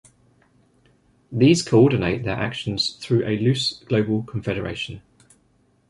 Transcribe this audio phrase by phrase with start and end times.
[1.31, 5.03] These co-ordinate their actions through a loose global confederation.